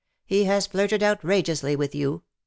He 0.25 0.45
has 0.45 0.65
flirted 0.65 1.03
outrageously 1.03 1.75
with 1.75 1.93
you. 1.93 2.23